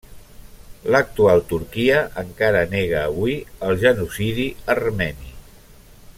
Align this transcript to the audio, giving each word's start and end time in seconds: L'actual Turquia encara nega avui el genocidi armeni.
L'actual 0.95 1.41
Turquia 1.51 1.99
encara 2.23 2.65
nega 2.73 3.03
avui 3.11 3.37
el 3.69 3.79
genocidi 3.85 4.49
armeni. 4.77 5.31